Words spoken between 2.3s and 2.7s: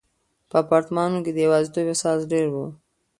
ډېر و.